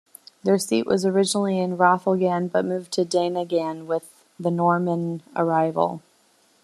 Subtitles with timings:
[0.41, 6.01] Their seat was originally in Rathangan but moved to Daingean with the Norman arrival.